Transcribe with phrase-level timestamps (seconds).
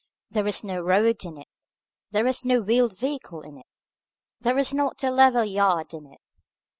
[0.31, 1.47] There was no road in it,
[2.09, 3.67] there was no wheeled vehicle in it,
[4.39, 6.19] there was not a level yard in it.